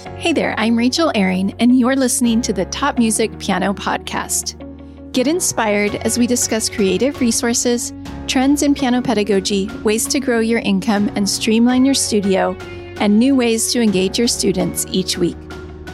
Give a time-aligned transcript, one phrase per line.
[0.00, 4.56] Hey there, I'm Rachel Airing, and you're listening to the Top Music Piano Podcast.
[5.12, 7.92] Get inspired as we discuss creative resources,
[8.26, 12.54] trends in piano pedagogy, ways to grow your income and streamline your studio,
[12.98, 15.36] and new ways to engage your students each week.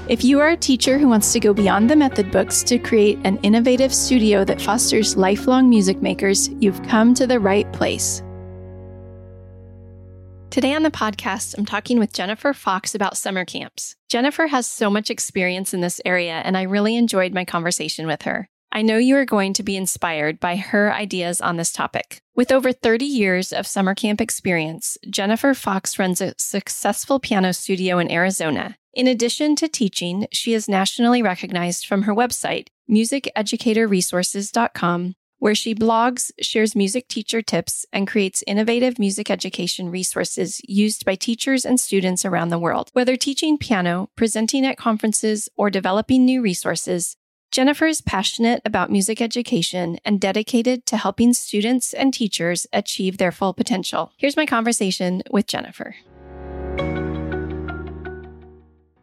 [0.08, 3.18] If you are a teacher who wants to go beyond the method books to create
[3.24, 8.22] an innovative studio that fosters lifelong music makers, you've come to the right place.
[10.56, 13.94] Today on the podcast, I'm talking with Jennifer Foxx about summer camps.
[14.08, 18.22] Jennifer has so much experience in this area, and I really enjoyed my conversation with
[18.22, 18.48] her.
[18.72, 22.22] I know you are going to be inspired by her ideas on this topic.
[22.34, 27.98] With over 30 years of summer camp experience, Jennifer Foxx runs a successful piano studio
[27.98, 28.78] in Arizona.
[28.94, 36.30] In addition to teaching, she is nationally recognized from her website, musiceducatorresources.com, where she blogs,
[36.40, 42.24] shares music teacher tips, and creates innovative music education resources used by teachers and students
[42.24, 42.90] around the world.
[42.92, 47.16] Whether teaching piano, presenting at conferences, or developing new resources,
[47.52, 53.32] Jennifer is passionate about music education and dedicated to helping students and teachers achieve their
[53.32, 54.12] full potential.
[54.16, 55.94] Here's my conversation with Jennifer.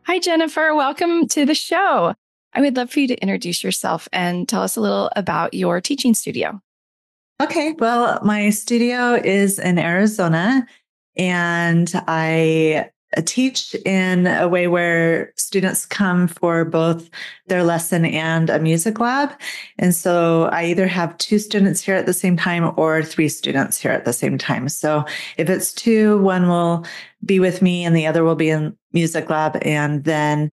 [0.06, 0.76] Hi, Jennifer.
[0.76, 2.14] Welcome to the show.
[2.54, 5.82] I would love for you to introduce yourself and tell us a little about your
[5.82, 6.62] teaching studio.
[7.42, 7.74] Okay.
[7.80, 10.66] Well, my studio is in Arizona
[11.18, 17.10] and I uh, teach in a way where students come for both
[17.48, 19.32] their lesson and a music lab.
[19.78, 23.80] And so I either have two students here at the same time or three students
[23.80, 24.70] here at the same time.
[24.70, 25.06] So
[25.38, 26.86] if it's two, one will
[27.26, 29.58] be with me and the other will be in music lab.
[29.64, 30.50] And then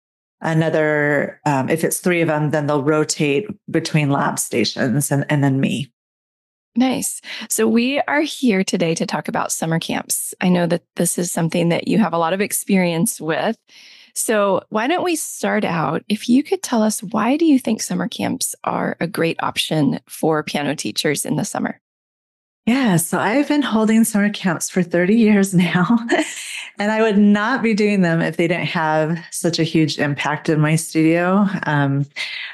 [0.45, 5.43] another, um, if it's three of them, then they'll rotate between lab stations and, and
[5.43, 5.91] then me.
[6.77, 7.21] Nice.
[7.49, 10.33] So, we are here today to talk about summer camps.
[10.41, 13.57] I know that this is something that you have a lot of experience with.
[14.13, 16.03] So, why don't we start out?
[16.09, 19.99] If you could tell us why do you think summer camps are a great option
[20.07, 21.79] for piano teachers in the summer?
[22.65, 25.99] Yeah, so I've been holding summer camps for 30 years now,
[26.79, 30.49] and I would not be doing them if they didn't have such a huge impact
[30.49, 31.47] in my studio.
[31.63, 32.05] Um,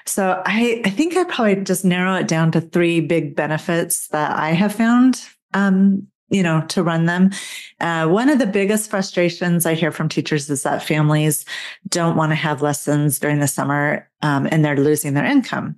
[0.05, 4.37] so I, I think I'd probably just narrow it down to three big benefits that
[4.37, 7.31] I have found, um, you know, to run them.
[7.79, 11.45] Uh, one of the biggest frustrations I hear from teachers is that families
[11.87, 15.77] don't want to have lessons during the summer um, and they're losing their income.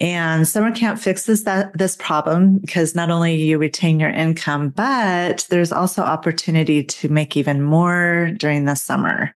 [0.00, 5.46] And summer camp fixes that this problem because not only you retain your income, but
[5.50, 9.34] there's also opportunity to make even more during the summer.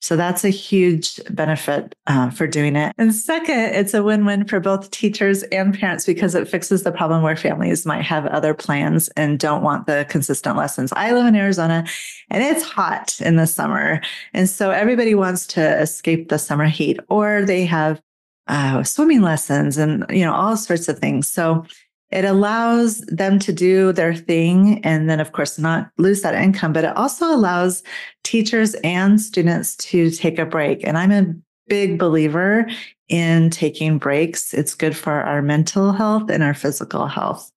[0.00, 2.94] So that's a huge benefit uh, for doing it.
[2.96, 7.22] And second, it's a win-win for both teachers and parents because it fixes the problem
[7.22, 10.92] where families might have other plans and don't want the consistent lessons.
[10.94, 11.84] I live in Arizona
[12.30, 14.00] and it's hot in the summer.
[14.32, 18.00] And so everybody wants to escape the summer heat or they have
[18.48, 21.28] uh, swimming lessons and you know all sorts of things.
[21.28, 21.64] So
[22.10, 26.72] it allows them to do their thing and then of course not lose that income
[26.72, 27.82] but it also allows
[28.22, 30.86] teachers and students to take a break.
[30.86, 31.34] And i'm a
[31.68, 32.66] big believer
[33.08, 34.52] in taking breaks.
[34.54, 37.50] It's good for our mental health and our physical health.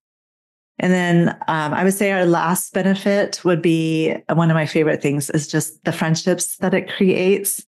[0.78, 5.02] And then um, I would say our last benefit would be one of my favorite
[5.02, 7.64] things is just the friendships that it creates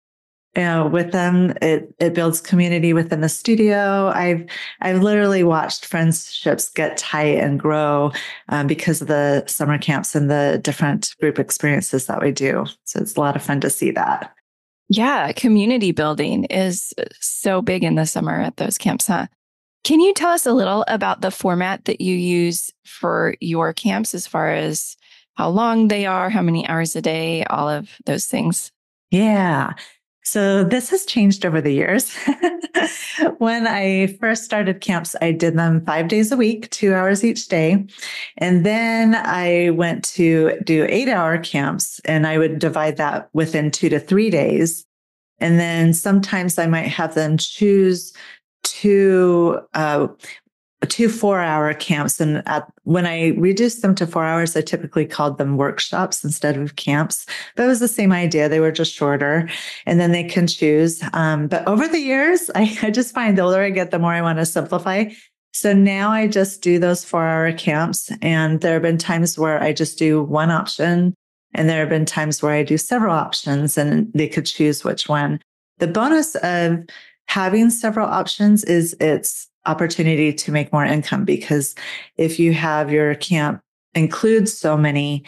[0.54, 1.54] with them.
[1.62, 4.08] It it builds community within the studio.
[4.14, 4.44] I've
[4.80, 8.12] I've literally watched friendships get tight and grow
[8.48, 12.66] um, because of the summer camps and the different group experiences that we do.
[12.84, 14.34] So it's a lot of fun to see that.
[14.88, 19.26] Yeah, community building is so big in the summer at those camps, huh?
[19.84, 24.14] Can you tell us a little about the format that you use for your camps
[24.14, 24.96] as far as
[25.34, 28.70] how long they are, how many hours a day, all of those things?
[29.10, 29.72] Yeah.
[30.24, 32.16] So this has changed over the years.
[33.38, 37.48] when I first started camps, I did them five days a week, two hours each
[37.48, 37.84] day.
[38.38, 43.70] And then I went to do eight hour camps and I would divide that within
[43.70, 44.84] two to three days.
[45.38, 48.12] And then sometimes I might have them choose
[48.62, 50.06] two uh,
[50.86, 52.20] two four hour camps.
[52.20, 56.56] And at, when I reduced them to four hours, I typically called them workshops instead
[56.56, 57.26] of camps.
[57.56, 58.48] But it was the same idea.
[58.48, 59.48] They were just shorter
[59.86, 61.02] and then they can choose.
[61.12, 64.12] Um, but over the years, I, I just find the older I get, the more
[64.12, 65.06] I want to simplify.
[65.54, 68.10] So now I just do those four hour camps.
[68.22, 71.14] And there have been times where I just do one option.
[71.54, 75.08] And there have been times where I do several options and they could choose which
[75.08, 75.40] one.
[75.78, 76.84] The bonus of
[77.26, 81.74] having several options is it's opportunity to make more income because
[82.16, 83.60] if you have your camp
[83.94, 85.24] includes so many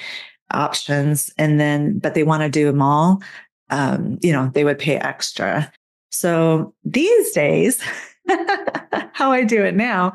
[0.50, 3.22] options and then but they want to do them all
[3.70, 5.70] um, you know, they would pay extra.
[6.10, 7.82] So these days,
[9.12, 10.12] how I do it now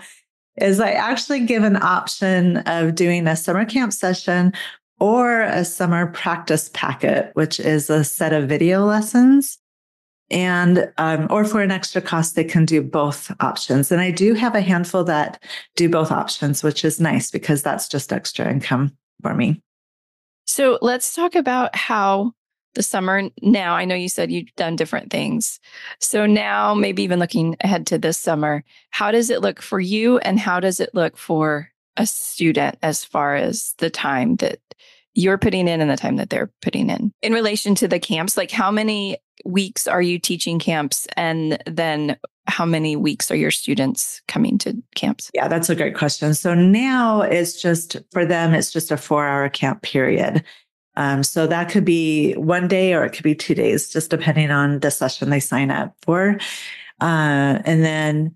[0.57, 4.53] is I actually give an option of doing a summer camp session
[4.99, 9.57] or a summer practice packet, which is a set of video lessons.
[10.31, 13.91] And, um, or for an extra cost, they can do both options.
[13.91, 15.41] And I do have a handful that
[15.75, 19.61] do both options, which is nice because that's just extra income for me.
[20.45, 22.33] So let's talk about how
[22.75, 25.59] the summer now, I know you said you've done different things.
[25.99, 30.19] So now, maybe even looking ahead to this summer, how does it look for you
[30.19, 34.59] and how does it look for a student as far as the time that
[35.13, 38.37] you're putting in and the time that they're putting in in relation to the camps
[38.37, 41.07] like how many weeks are you teaching camps?
[41.15, 45.29] And then how many weeks are your students coming to camps?
[45.33, 46.33] Yeah that's a great question.
[46.33, 50.43] So now it's just for them it's just a four hour camp period.
[50.95, 54.51] Um, so that could be one day or it could be two days just depending
[54.51, 56.37] on the session they sign up for.
[56.99, 58.35] Uh, and then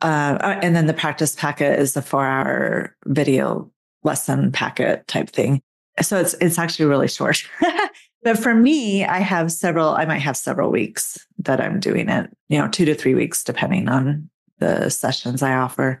[0.00, 3.70] uh, uh and then the practice packet is a four hour video
[4.02, 5.60] lesson packet type thing.
[6.00, 7.42] So it's it's actually really short.
[8.24, 9.90] but for me, I have several.
[9.90, 12.30] I might have several weeks that I'm doing it.
[12.48, 14.28] You know, two to three weeks, depending on
[14.58, 16.00] the sessions I offer.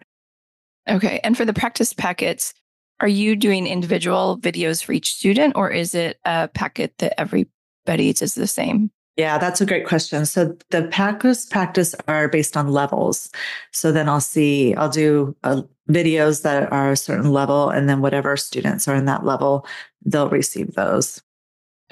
[0.88, 2.54] Okay, and for the practice packets,
[3.00, 8.12] are you doing individual videos for each student, or is it a packet that everybody
[8.12, 8.90] does the same?
[9.16, 10.26] Yeah, that's a great question.
[10.26, 13.30] So the practice practice are based on levels.
[13.70, 18.00] So then I'll see, I'll do uh, videos that are a certain level, and then
[18.00, 19.66] whatever students are in that level,
[20.04, 21.22] they'll receive those.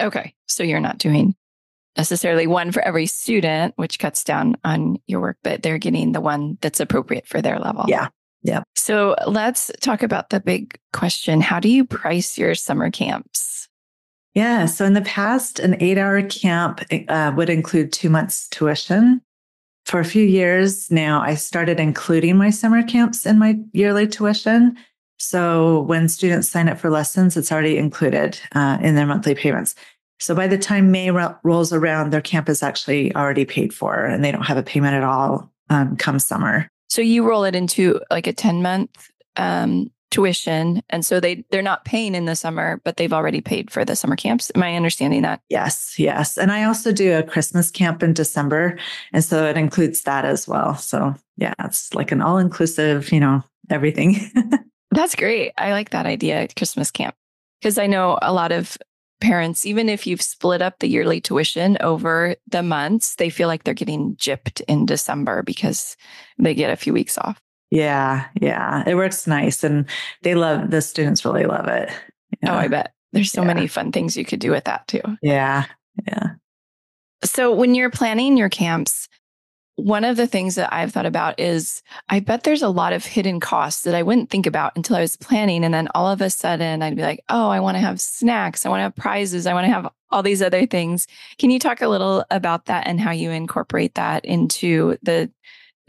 [0.01, 0.33] Okay.
[0.47, 1.35] So you're not doing
[1.97, 6.21] necessarily one for every student, which cuts down on your work, but they're getting the
[6.21, 7.85] one that's appropriate for their level.
[7.87, 8.09] Yeah.
[8.41, 8.63] Yeah.
[8.75, 13.69] So let's talk about the big question How do you price your summer camps?
[14.33, 14.65] Yeah.
[14.65, 19.21] So in the past, an eight hour camp uh, would include two months tuition.
[19.85, 24.77] For a few years now, I started including my summer camps in my yearly tuition.
[25.23, 29.73] So when students sign up for lessons, it's already included uh, in their monthly payments.
[30.19, 34.03] So by the time May ro- rolls around, their camp is actually already paid for
[34.05, 36.67] and they don't have a payment at all um, come summer.
[36.89, 41.63] So you roll it into like a 10 month um, tuition and so they they're
[41.63, 44.51] not paying in the summer but they've already paid for the summer camps.
[44.53, 45.41] Am i understanding that?
[45.49, 46.37] Yes yes.
[46.37, 48.77] And i also do a christmas camp in december
[49.11, 50.75] and so it includes that as well.
[50.75, 54.17] So yeah it's like an all inclusive you know everything
[54.93, 57.15] that's great i like that idea christmas camp
[57.61, 58.77] because i know a lot of
[59.21, 63.63] parents even if you've split up the yearly tuition over the months they feel like
[63.63, 65.95] they're getting gypped in december because
[66.37, 67.39] they get a few weeks off
[67.73, 68.83] yeah, yeah.
[68.85, 69.63] It works nice.
[69.63, 69.89] And
[70.21, 71.89] they love the students really love it.
[72.43, 72.53] Yeah.
[72.53, 72.93] Oh, I bet.
[73.13, 73.47] There's so yeah.
[73.47, 75.01] many fun things you could do with that too.
[75.23, 75.65] Yeah.
[76.07, 76.33] Yeah.
[77.23, 79.09] So when you're planning your camps,
[79.75, 83.05] one of the things that I've thought about is I bet there's a lot of
[83.05, 85.63] hidden costs that I wouldn't think about until I was planning.
[85.63, 88.65] And then all of a sudden I'd be like, oh, I want to have snacks.
[88.65, 89.47] I want to have prizes.
[89.47, 91.07] I want to have all these other things.
[91.39, 95.31] Can you talk a little about that and how you incorporate that into the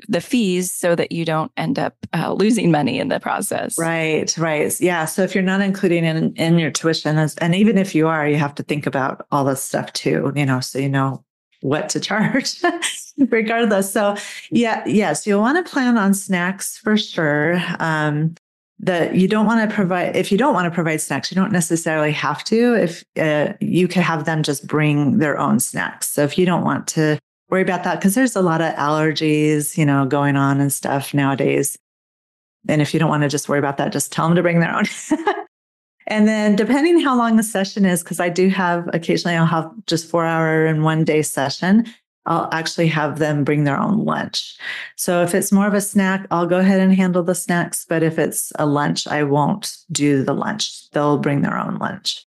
[0.09, 3.79] the fees so that you don't end up uh, losing money in the process.
[3.79, 4.81] Right, right.
[4.81, 5.05] Yeah.
[5.05, 8.37] So if you're not including in, in your tuition, and even if you are, you
[8.37, 11.25] have to think about all this stuff too, you know, so you know
[11.65, 12.61] what to charge
[13.31, 13.93] regardless.
[13.93, 14.17] So
[14.51, 17.61] yeah, yes, you'll want to plan on snacks for sure.
[17.79, 18.35] Um,
[18.81, 21.53] that you don't want to provide if you don't want to provide snacks you don't
[21.53, 26.25] necessarily have to if uh, you could have them just bring their own snacks so
[26.25, 27.17] if you don't want to
[27.55, 31.15] worry about that because there's a lot of allergies, you know, going on and stuff
[31.15, 31.79] nowadays.
[32.69, 34.61] And if you don't want to just worry about that, just tell them to bring
[34.61, 34.85] their own.
[36.07, 39.71] and then depending how long the session is, because I do have occasionally I'll have
[39.87, 41.87] just four hour and one day session.
[42.27, 44.57] I'll actually have them bring their own lunch.
[44.97, 47.85] So if it's more of a snack, I'll go ahead and handle the snacks.
[47.87, 50.91] But if it's a lunch, I won't do the lunch.
[50.93, 52.25] They'll bring their own lunch.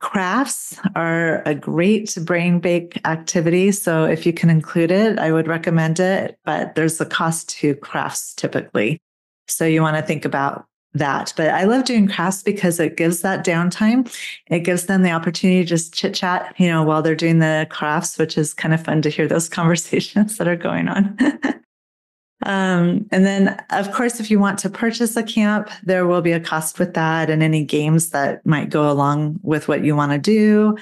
[0.00, 3.70] Crafts are a great brain break activity.
[3.70, 7.74] So if you can include it, I would recommend it, but there's a cost to
[7.76, 8.98] crafts typically.
[9.46, 11.32] So you want to think about that.
[11.36, 14.12] But I love doing crafts because it gives that downtime.
[14.48, 17.66] It gives them the opportunity to just chit chat, you know, while they're doing the
[17.70, 21.18] crafts, which is kind of fun to hear those conversations that are going on.
[22.44, 26.32] Um, and then, of course, if you want to purchase a camp, there will be
[26.32, 30.12] a cost with that and any games that might go along with what you want
[30.12, 30.76] to do.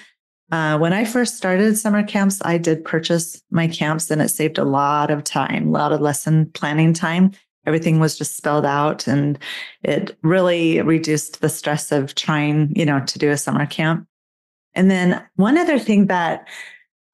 [0.53, 4.59] Uh, when I first started summer camps, I did purchase my camps and it saved
[4.59, 7.33] a lot of time, a lot of lesson planning time.
[7.67, 9.39] Everything was just spelled out and
[9.83, 14.07] it really reduced the stress of trying, you know, to do a summer camp.
[14.75, 16.49] And then one other thing that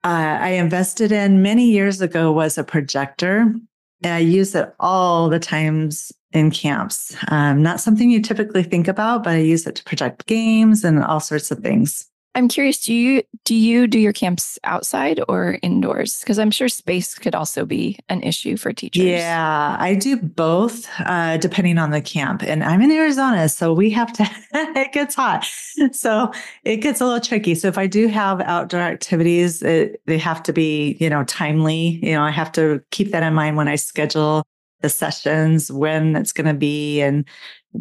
[0.05, 3.55] uh, I invested in many years ago was a projector.
[4.03, 7.17] And I use it all the times in camps.
[7.29, 11.03] Um, not something you typically think about, but I use it to project games and
[11.03, 12.09] all sorts of things.
[12.37, 16.21] I'm curious, do you do you do your camps outside or indoors?
[16.21, 19.05] Because I'm sure space could also be an issue for teachers.
[19.05, 22.43] Yeah, I do both, uh, depending on the camp.
[22.43, 24.31] And I'm in Arizona, so we have to.
[24.53, 25.47] it gets hot,
[25.93, 26.31] so
[26.65, 27.55] it gets a little tricky.
[27.55, 31.99] So if I do have outdoor activities, it, they have to be, you know, timely.
[32.03, 34.43] You know, I have to keep that in mind when I schedule
[34.83, 37.25] the sessions, when it's going to be, and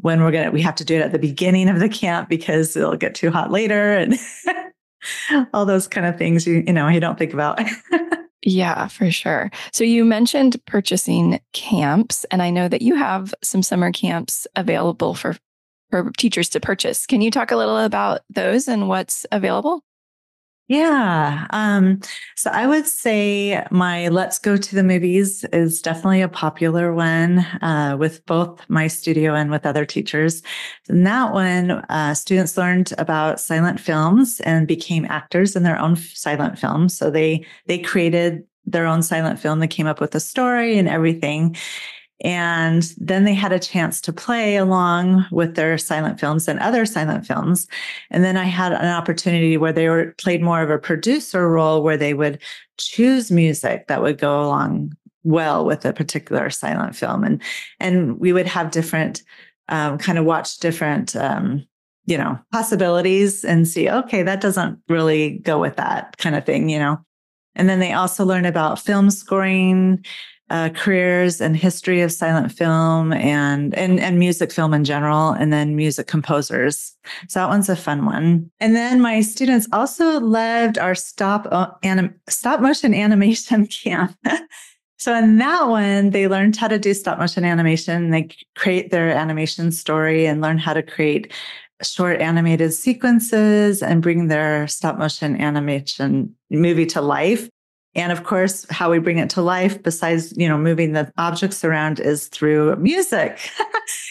[0.01, 2.75] when we're to, we have to do it at the beginning of the camp because
[2.75, 4.15] it'll get too hot later and
[5.53, 7.59] all those kind of things you, you know, you don't think about.
[8.41, 9.51] yeah, for sure.
[9.71, 15.15] So you mentioned purchasing camps, and I know that you have some summer camps available
[15.15, 15.35] for
[15.91, 17.05] for teachers to purchase.
[17.05, 19.83] Can you talk a little about those and what's available?
[20.67, 21.45] Yeah.
[21.51, 21.99] Um,
[22.35, 27.39] so I would say my Let's Go to the Movies is definitely a popular one
[27.61, 30.41] uh, with both my studio and with other teachers.
[30.89, 35.95] In that one, uh, students learned about silent films and became actors in their own
[35.97, 36.97] silent films.
[36.97, 39.59] So they they created their own silent film.
[39.59, 41.55] They came up with a story and everything.
[42.23, 46.85] And then they had a chance to play along with their silent films and other
[46.85, 47.67] silent films.
[48.09, 51.83] And then I had an opportunity where they were played more of a producer role
[51.83, 52.41] where they would
[52.77, 54.93] choose music that would go along
[55.23, 57.23] well with a particular silent film.
[57.23, 57.41] And,
[57.79, 59.21] and we would have different,
[59.67, 61.65] um, kind of watch different, um,
[62.05, 66.69] you know, possibilities and see, okay, that doesn't really go with that kind of thing,
[66.69, 66.97] you know.
[67.55, 70.05] And then they also learn about film scoring
[70.49, 75.51] uh, careers and history of silent film and, and and music film in general, and
[75.51, 76.95] then music composers.
[77.27, 78.51] So that one's a fun one.
[78.59, 84.15] And then my students also loved our stop uh, anim, stop motion animation camp.
[84.97, 88.11] so in that one, they learned how to do stop motion animation.
[88.11, 91.33] They create their animation story and learn how to create
[91.81, 97.49] short animated sequences and bring their stop motion animation movie to life.
[97.95, 101.63] And of course, how we bring it to life, besides, you know, moving the objects
[101.63, 103.39] around is through music.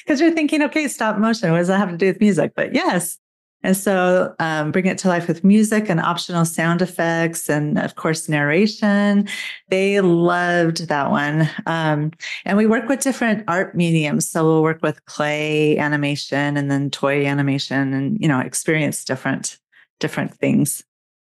[0.04, 2.52] Because you're thinking, okay, stop motion, what does that have to do with music?
[2.54, 3.18] But yes.
[3.64, 7.96] And so um, bring it to life with music and optional sound effects and of
[7.96, 9.26] course narration.
[9.70, 11.48] They loved that one.
[11.66, 12.12] Um,
[12.44, 14.30] and we work with different art mediums.
[14.30, 19.58] So we'll work with clay animation and then toy animation and, you know, experience different,
[19.98, 20.84] different things.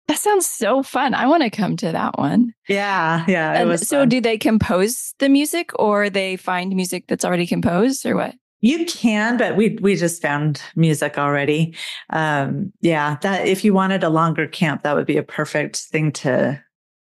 [0.09, 1.13] That sounds so fun.
[1.13, 2.55] I want to come to that one.
[2.67, 3.61] Yeah, yeah.
[3.61, 4.09] and so, fun.
[4.09, 8.35] do they compose the music, or they find music that's already composed, or what?
[8.61, 11.77] You can, but we we just found music already.
[12.11, 16.11] Um, yeah, that if you wanted a longer camp, that would be a perfect thing
[16.13, 16.61] to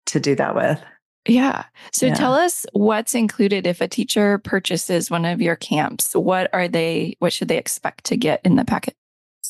[0.05, 0.81] to do that with.
[1.27, 1.65] Yeah.
[1.91, 2.13] So yeah.
[2.13, 6.13] tell us what's included if a teacher purchases one of your camps.
[6.13, 7.15] What are they?
[7.19, 8.95] What should they expect to get in the packet?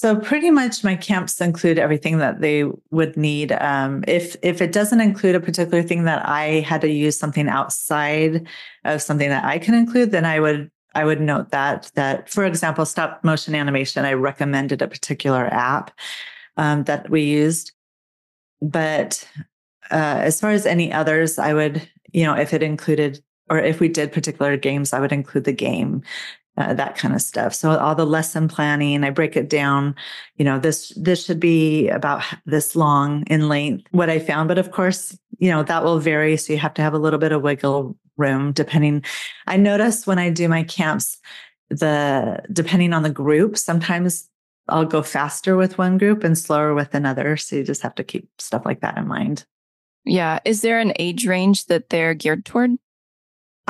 [0.01, 3.51] So pretty much my camps include everything that they would need.
[3.51, 7.48] Um, if if it doesn't include a particular thing that I had to use something
[7.48, 8.48] outside
[8.84, 12.46] of something that I can include, then I would I would note that that for
[12.46, 15.91] example, stop motion animation, I recommended a particular app
[16.58, 17.72] um, that we used.
[18.60, 19.29] But
[19.91, 23.79] uh, as far as any others, I would you know if it included or if
[23.79, 26.01] we did particular games, I would include the game
[26.58, 27.53] uh, that kind of stuff.
[27.53, 29.96] So all the lesson planning, I break it down.
[30.36, 33.88] You know, this this should be about this long in length.
[33.91, 36.38] What I found, but of course, you know that will vary.
[36.38, 39.03] So you have to have a little bit of wiggle room depending.
[39.48, 41.17] I notice when I do my camps,
[41.70, 44.27] the depending on the group, sometimes
[44.67, 47.38] I'll go faster with one group and slower with another.
[47.38, 49.46] So you just have to keep stuff like that in mind.
[50.05, 50.39] Yeah.
[50.46, 52.77] Is there an age range that they're geared toward?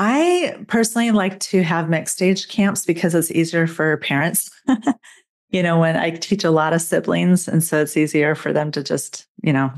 [0.03, 4.50] I personally like to have mixed age camps because it's easier for parents.
[5.51, 8.72] you know, when I teach a lot of siblings, and so it's easier for them
[8.72, 9.72] to just, you know,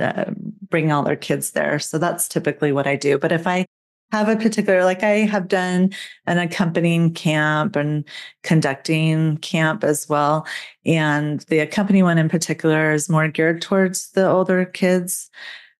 [0.00, 0.32] uh,
[0.68, 1.78] bring all their kids there.
[1.78, 3.16] So that's typically what I do.
[3.16, 3.64] But if I
[4.10, 5.92] have a particular, like I have done
[6.26, 8.04] an accompanying camp and
[8.42, 10.48] conducting camp as well.
[10.84, 15.30] And the accompanying one in particular is more geared towards the older kids.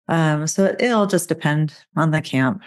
[0.07, 2.63] Um, so it'll just depend on the camp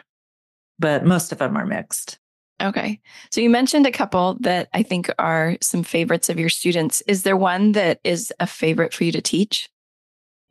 [0.79, 2.20] but most of them are mixed.
[2.62, 3.01] Okay.
[3.32, 7.01] So you mentioned a couple that I think are some favorites of your students.
[7.08, 9.70] Is there one that is a favorite for you to teach?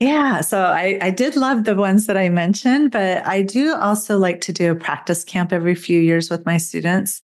[0.01, 4.19] Yeah, so I, I did love the ones that I mentioned, but I do also
[4.19, 7.23] like to do a practice camp every few years with my students.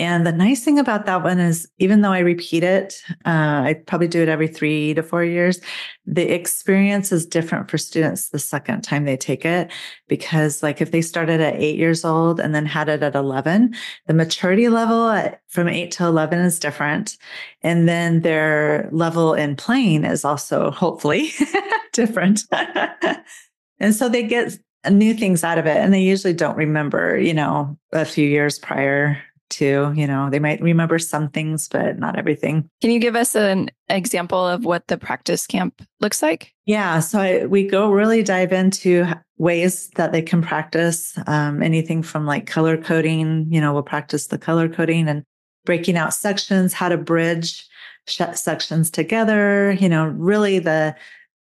[0.00, 3.82] And the nice thing about that one is, even though I repeat it, uh, I
[3.86, 5.60] probably do it every three to four years.
[6.06, 9.70] The experience is different for students the second time they take it
[10.08, 13.74] because, like, if they started at eight years old and then had it at 11,
[14.06, 17.18] the maturity level at, from eight to 11 is different.
[17.60, 21.28] And then their level in playing is also hopefully
[21.92, 22.44] different.
[23.78, 24.56] and so they get
[24.88, 28.58] new things out of it and they usually don't remember, you know, a few years
[28.58, 29.22] prior
[29.60, 29.92] too.
[29.94, 32.66] You know, they might remember some things, but not everything.
[32.80, 36.54] Can you give us an example of what the practice camp looks like?
[36.64, 37.00] Yeah.
[37.00, 42.24] So I, we go really dive into ways that they can practice um, anything from
[42.24, 43.46] like color coding.
[43.50, 45.24] You know, we'll practice the color coding and
[45.66, 47.68] breaking out sections, how to bridge
[48.06, 50.96] sections together, you know, really the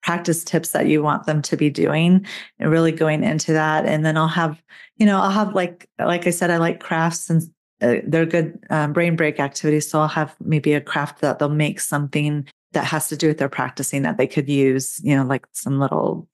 [0.03, 2.25] practice tips that you want them to be doing
[2.59, 4.63] and really going into that and then i'll have
[4.97, 7.43] you know i'll have like like i said i like crafts and
[7.81, 9.89] uh, they're good um, brain break activities.
[9.89, 13.39] So I'll have maybe a craft that they'll make something that has to do with
[13.39, 16.29] their practicing that they could use, you know, like some little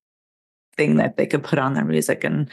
[0.76, 2.50] thing that they could put on their music and,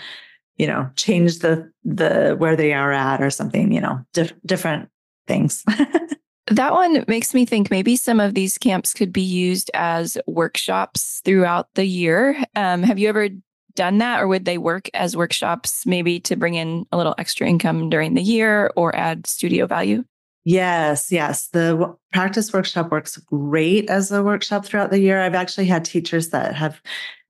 [0.58, 4.90] you know, change the, the, where they are at or something, you know, dif- different
[5.28, 5.64] things.
[6.48, 11.22] that one makes me think maybe some of these camps could be used as workshops
[11.24, 12.44] throughout the year.
[12.56, 13.30] Um, have you ever
[13.76, 17.48] done that or would they work as workshops maybe to bring in a little extra
[17.48, 20.04] income during the year or add studio value?
[20.44, 21.48] Yes, yes.
[21.50, 25.22] The practice workshop works great as a workshop throughout the year.
[25.22, 26.82] I've actually had teachers that have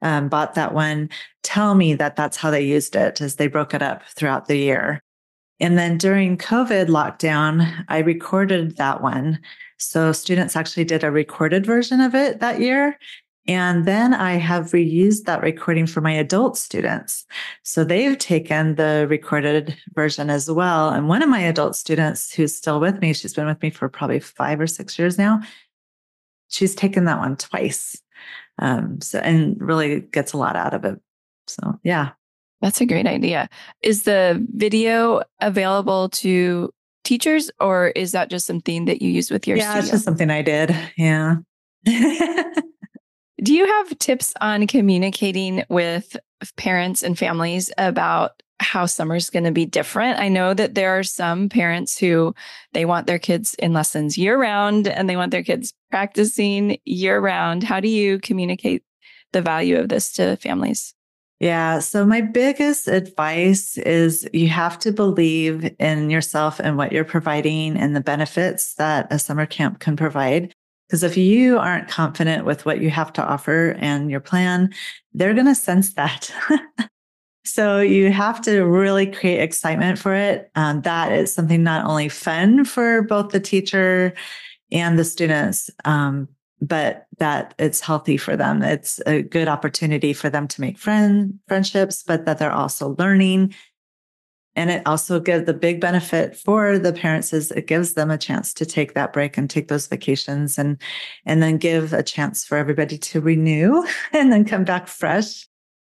[0.01, 1.09] um, bought that one
[1.43, 4.57] tell me that that's how they used it, as they broke it up throughout the
[4.57, 5.01] year.
[5.59, 9.39] And then during COVID lockdown, I recorded that one.
[9.77, 12.97] So students actually did a recorded version of it that year.
[13.47, 17.25] And then I have reused that recording for my adult students.
[17.63, 20.89] So they've taken the recorded version as well.
[20.89, 23.89] And one of my adult students who's still with me, she's been with me for
[23.89, 25.41] probably five or six years now.
[26.49, 27.99] She's taken that one twice.
[28.59, 30.99] Um, so, and really gets a lot out of it.
[31.47, 32.11] So, yeah.
[32.61, 33.49] That's a great idea.
[33.81, 36.71] Is the video available to
[37.03, 39.75] teachers or is that just something that you use with your students?
[39.75, 39.81] yeah, studio?
[39.81, 40.75] it's just something I did.
[40.95, 41.37] Yeah.
[43.43, 46.15] Do you have tips on communicating with
[46.57, 50.19] parents and families about how summer's going to be different?
[50.19, 52.35] I know that there are some parents who
[52.73, 57.19] they want their kids in lessons year round and they want their kids practicing year
[57.19, 57.63] round.
[57.63, 58.83] How do you communicate
[59.31, 60.93] the value of this to families?
[61.39, 61.79] Yeah.
[61.79, 67.75] So, my biggest advice is you have to believe in yourself and what you're providing
[67.77, 70.53] and the benefits that a summer camp can provide.
[70.91, 74.73] Because if you aren't confident with what you have to offer and your plan,
[75.13, 76.29] they're going to sense that.
[77.45, 80.51] so you have to really create excitement for it.
[80.55, 84.13] Um, that is something not only fun for both the teacher
[84.69, 86.27] and the students, um,
[86.59, 88.61] but that it's healthy for them.
[88.61, 93.55] It's a good opportunity for them to make friend friendships, but that they're also learning
[94.55, 98.17] and it also gives the big benefit for the parents is it gives them a
[98.17, 100.81] chance to take that break and take those vacations and
[101.25, 105.47] and then give a chance for everybody to renew and then come back fresh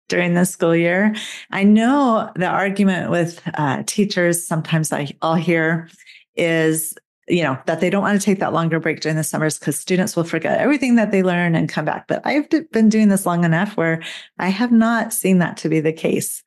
[0.08, 1.14] during the school year.
[1.52, 5.88] I know the argument with uh, teachers sometimes I, I'll hear
[6.34, 6.94] is
[7.28, 9.78] you know that they don't want to take that longer break during the summers because
[9.78, 13.24] students will forget everything that they learn and come back but i've been doing this
[13.24, 14.02] long enough where
[14.38, 16.42] i have not seen that to be the case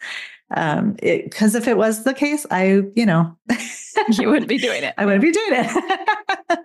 [0.56, 3.36] um because if it was the case i you know
[4.12, 4.94] you wouldn't be doing it.
[4.98, 6.60] I wouldn't be doing it.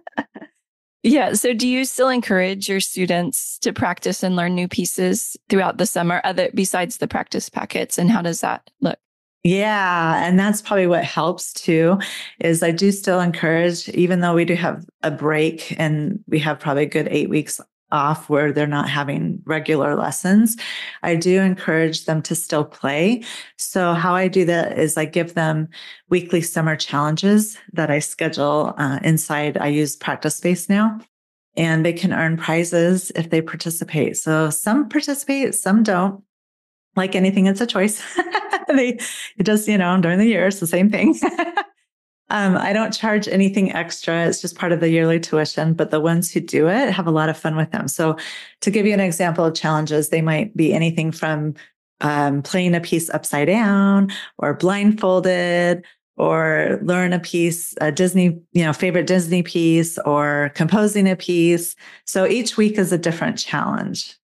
[1.02, 5.78] Yeah so do you still encourage your students to practice and learn new pieces throughout
[5.78, 8.98] the summer other besides the practice packets and how does that look?
[9.44, 11.98] Yeah, and that's probably what helps too
[12.40, 16.58] is I do still encourage even though we do have a break and we have
[16.58, 20.56] probably a good 8 weeks off where they're not having regular lessons,
[21.02, 23.22] I do encourage them to still play.
[23.56, 25.68] So, how I do that is I give them
[26.08, 29.58] weekly summer challenges that I schedule uh, inside.
[29.58, 31.00] I use Practice Space now,
[31.56, 34.16] and they can earn prizes if they participate.
[34.16, 36.22] So, some participate, some don't.
[36.96, 38.02] Like anything, it's a choice.
[38.68, 38.98] they,
[39.38, 41.18] it does, you know, during the year, it's the same thing.
[42.30, 44.26] Um, I don't charge anything extra.
[44.26, 47.10] It's just part of the yearly tuition, but the ones who do it have a
[47.10, 47.88] lot of fun with them.
[47.88, 48.16] So,
[48.60, 51.54] to give you an example of challenges, they might be anything from
[52.00, 55.84] um, playing a piece upside down or blindfolded
[56.16, 61.76] or learn a piece, a Disney, you know, favorite Disney piece or composing a piece.
[62.04, 64.16] So each week is a different challenge.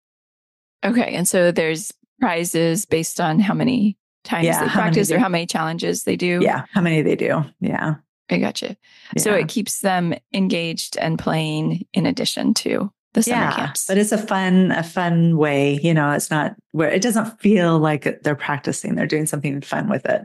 [0.85, 1.15] Okay.
[1.15, 5.47] And so there's prizes based on how many times yeah, they practice or how many
[5.47, 6.41] challenges they do.
[6.43, 7.45] Yeah, how many they do.
[7.61, 7.97] Yeah.
[8.31, 8.77] I gotcha.
[9.15, 9.23] Yeah.
[9.23, 13.87] So it keeps them engaged and playing in addition to the summer yeah, camps.
[13.87, 15.79] But it's a fun, a fun way.
[15.83, 18.95] You know, it's not where it doesn't feel like they're practicing.
[18.95, 20.23] They're doing something fun with it.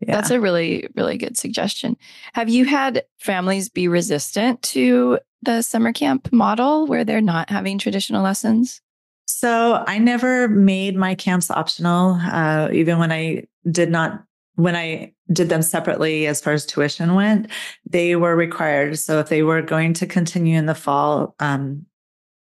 [0.00, 0.16] Yeah.
[0.16, 1.96] That's a really, really good suggestion.
[2.34, 7.78] Have you had families be resistant to the summer camp model where they're not having
[7.78, 8.80] traditional lessons?
[9.26, 14.22] So I never made my camps optional, uh, even when I did not
[14.54, 17.48] when I did them separately as far as tuition went,
[17.88, 18.98] they were required.
[18.98, 21.84] So if they were going to continue in the fall, um,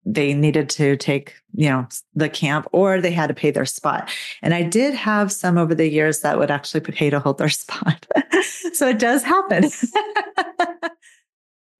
[0.04, 4.10] they needed to take, you know, the camp or they had to pay their spot.
[4.42, 7.48] And I did have some over the years that would actually pay to hold their
[7.48, 8.06] spot.
[8.74, 9.70] so it does happen.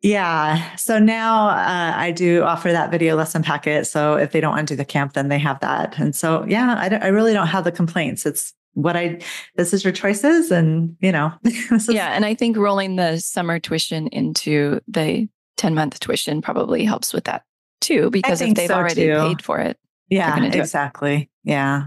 [0.05, 0.77] yeah.
[0.77, 3.87] So now uh, I do offer that video lesson packet.
[3.87, 5.99] So if they don't want to do the camp, then they have that.
[5.99, 8.27] And so, yeah, I, I really don't have the complaints.
[8.27, 9.23] It's what I,
[9.57, 10.51] this is your choices.
[10.51, 12.11] And, you know, is- yeah.
[12.11, 17.25] And I think rolling the summer tuition into the 10 month tuition probably helps with
[17.25, 17.45] that
[17.81, 19.17] too, because if they've so already too.
[19.17, 19.79] paid for it.
[20.11, 21.15] Yeah, exactly.
[21.17, 21.29] It.
[21.45, 21.87] Yeah.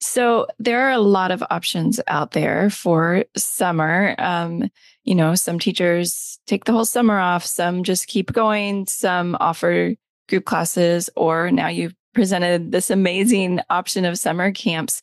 [0.00, 4.14] So there are a lot of options out there for summer.
[4.18, 4.70] Um,
[5.04, 9.94] you know, some teachers take the whole summer off, some just keep going, some offer
[10.28, 15.02] group classes, or now you've presented this amazing option of summer camps.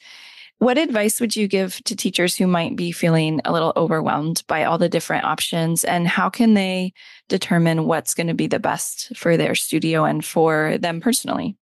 [0.60, 4.64] What advice would you give to teachers who might be feeling a little overwhelmed by
[4.64, 5.84] all the different options?
[5.84, 6.94] And how can they
[7.30, 11.56] determine what's going to be the best for their studio and for them personally?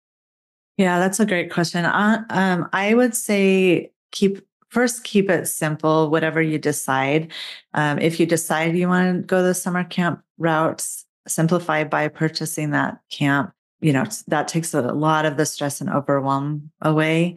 [0.78, 1.86] Yeah, that's a great question.
[1.86, 6.10] Uh, um, I would say keep first keep it simple.
[6.10, 7.32] Whatever you decide,
[7.74, 12.72] um, if you decide you want to go the summer camp routes, simplify by purchasing
[12.72, 13.54] that camp.
[13.82, 17.36] You know that takes a lot of the stress and overwhelm away.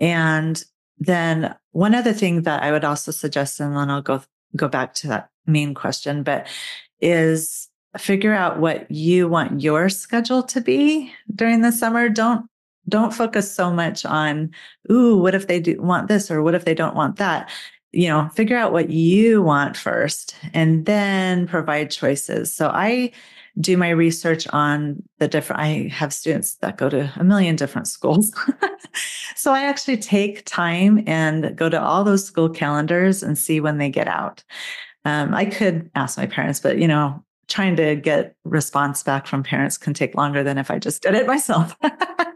[0.00, 0.62] And
[0.98, 4.22] then one other thing that I would also suggest, and then I'll go
[4.56, 6.46] go back to that main question, but
[7.00, 12.08] is figure out what you want your schedule to be during the summer.
[12.08, 12.46] Don't
[12.88, 14.50] don't focus so much on,
[14.90, 17.50] ooh, what if they do want this or what if they don't want that?
[17.92, 22.54] You know, figure out what you want first and then provide choices.
[22.54, 23.12] So I
[23.60, 27.86] do my research on the different i have students that go to a million different
[27.86, 28.34] schools
[29.36, 33.78] so i actually take time and go to all those school calendars and see when
[33.78, 34.42] they get out
[35.04, 39.42] um, i could ask my parents but you know trying to get response back from
[39.42, 41.76] parents can take longer than if i just did it myself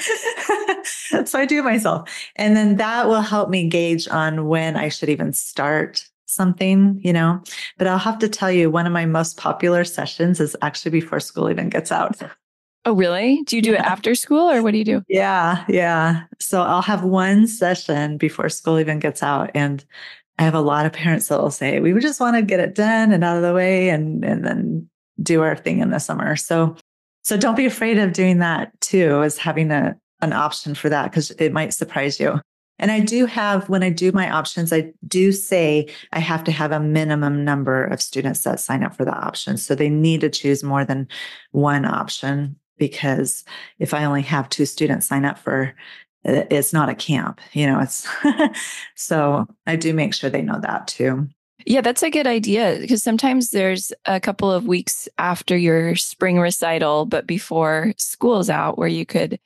[1.24, 4.88] so i do it myself and then that will help me gauge on when i
[4.88, 7.42] should even start something, you know.
[7.76, 11.20] But I'll have to tell you, one of my most popular sessions is actually before
[11.20, 12.22] school even gets out.
[12.86, 13.42] Oh, really?
[13.44, 13.80] Do you do yeah.
[13.80, 15.02] it after school or what do you do?
[15.08, 16.22] Yeah, yeah.
[16.38, 19.50] So I'll have one session before school even gets out.
[19.54, 19.84] And
[20.38, 22.74] I have a lot of parents that will say, we just want to get it
[22.74, 24.88] done and out of the way and, and then
[25.22, 26.36] do our thing in the summer.
[26.36, 26.76] So
[27.22, 31.10] so don't be afraid of doing that too, as having a an option for that
[31.10, 32.40] because it might surprise you.
[32.78, 36.52] And I do have, when I do my options, I do say I have to
[36.52, 39.58] have a minimum number of students that sign up for the option.
[39.58, 41.06] So they need to choose more than
[41.52, 43.44] one option because
[43.78, 45.74] if I only have two students sign up for
[46.24, 48.08] it's not a camp, you know, it's
[48.94, 51.28] so I do make sure they know that too.
[51.66, 56.38] Yeah, that's a good idea because sometimes there's a couple of weeks after your spring
[56.38, 59.38] recital, but before school's out where you could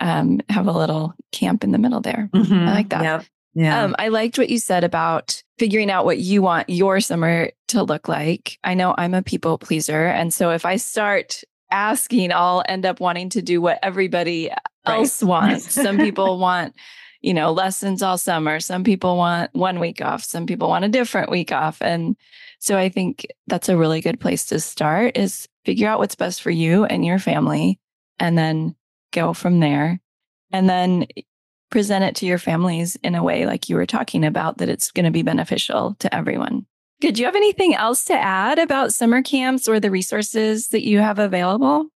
[0.00, 2.30] um, have a little camp in the middle there.
[2.32, 2.68] Mm-hmm.
[2.68, 3.02] I like that.
[3.02, 3.24] Yep.
[3.54, 3.82] Yeah.
[3.82, 7.82] Um, I liked what you said about figuring out what you want your summer to
[7.82, 8.58] look like.
[8.62, 10.06] I know I'm a people pleaser.
[10.06, 14.50] And so if I start asking, I'll end up wanting to do what everybody
[14.86, 15.72] else wants.
[15.74, 16.74] Some people want,
[17.20, 18.60] you know, lessons all summer.
[18.60, 20.24] Some people want one week off.
[20.24, 21.80] Some people want a different week off.
[21.82, 22.16] And
[22.58, 26.42] so I think that's a really good place to start is figure out what's best
[26.42, 27.78] for you and your family
[28.18, 28.74] and then
[29.12, 30.00] go from there.
[30.52, 31.06] And then
[31.70, 34.90] present it to your families in a way like you were talking about that it's
[34.90, 36.66] going to be beneficial to everyone.
[37.00, 40.98] Did you have anything else to add about summer camps or the resources that you
[40.98, 41.86] have available?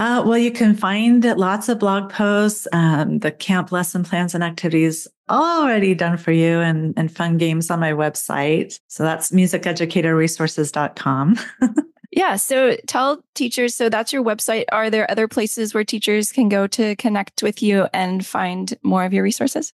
[0.00, 4.42] Uh, well, you can find lots of blog posts, um, the camp lesson plans and
[4.42, 8.80] activities already done for you and, and fun games on my website.
[8.88, 11.38] So that's musiceducatorresources.com.
[12.12, 12.34] Yeah.
[12.36, 14.64] So tell teachers, so that's your website.
[14.72, 19.04] Are there other places where teachers can go to connect with you and find more
[19.04, 19.72] of your resources?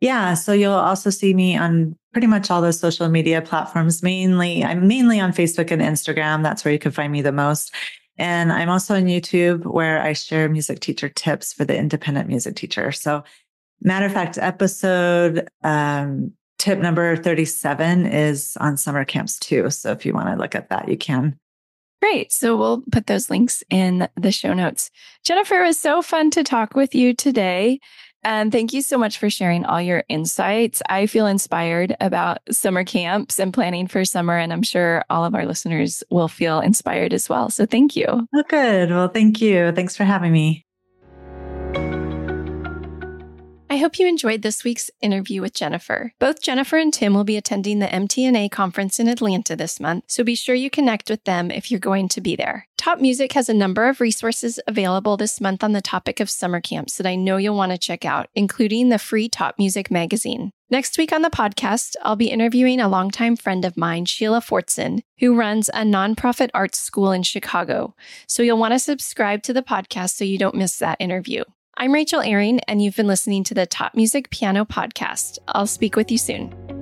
[0.00, 0.34] Yeah.
[0.34, 4.02] So you'll also see me on pretty much all the social media platforms.
[4.02, 6.42] Mainly, I'm mainly on Facebook and Instagram.
[6.42, 7.74] That's where you can find me the most.
[8.20, 12.54] And I'm also on YouTube where I share music teacher tips for the independent music
[12.54, 12.92] teacher.
[12.92, 13.24] So,
[13.80, 19.70] matter of fact, episode um, tip number 37 is on summer camps too.
[19.70, 21.38] So if you want to look at that, you can.
[22.02, 22.30] Great.
[22.30, 24.90] So we'll put those links in the show notes.
[25.24, 27.80] Jennifer, it was so fun to talk with you today.
[28.22, 30.82] And thank you so much for sharing all your insights.
[30.88, 35.34] I feel inspired about summer camps and planning for summer, and I'm sure all of
[35.34, 37.48] our listeners will feel inspired as well.
[37.48, 38.28] So thank you.
[38.34, 38.90] Oh, good.
[38.90, 39.72] Well, thank you.
[39.72, 40.66] Thanks for having me.
[43.72, 46.12] I hope you enjoyed this week's interview with Jennifer.
[46.18, 50.24] Both Jennifer and Tim will be attending the MTNA conference in Atlanta this month, so
[50.24, 52.66] be sure you connect with them if you're going to be there.
[52.80, 56.62] Top Music has a number of resources available this month on the topic of summer
[56.62, 60.50] camps that I know you'll want to check out, including the free Top Music magazine.
[60.70, 65.02] Next week on the podcast, I'll be interviewing a longtime friend of mine, Sheila Fortson,
[65.18, 67.94] who runs a nonprofit arts school in Chicago.
[68.26, 71.44] So you'll want to subscribe to the podcast so you don't miss that interview.
[71.76, 75.36] I'm Rachel Aaron, and you've been listening to the Top Music Piano Podcast.
[75.48, 76.79] I'll speak with you soon.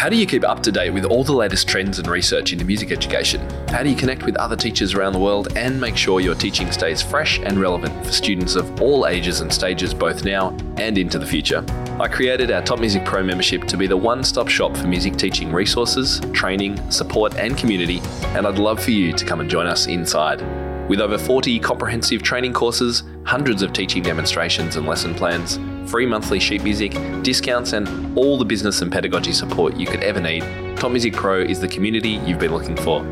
[0.00, 2.64] How do you keep up to date with all the latest trends and research into
[2.64, 3.38] music education?
[3.68, 6.72] How do you connect with other teachers around the world and make sure your teaching
[6.72, 11.18] stays fresh and relevant for students of all ages and stages, both now and into
[11.18, 11.62] the future?
[12.00, 15.18] I created our Top Music Pro membership to be the one stop shop for music
[15.18, 19.66] teaching resources, training, support, and community, and I'd love for you to come and join
[19.66, 20.40] us inside.
[20.88, 25.58] With over 40 comprehensive training courses, hundreds of teaching demonstrations and lesson plans,
[25.90, 30.20] free monthly sheet music, discounts, and all the business and pedagogy support you could ever
[30.20, 30.42] need,
[30.76, 33.04] Top Music Pro is the community you've been looking for.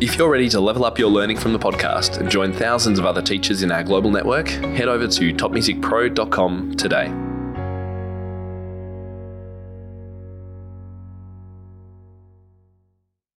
[0.00, 3.06] If you're ready to level up your learning from the podcast and join thousands of
[3.06, 7.23] other teachers in our global network, head over to topmusicpro.com today.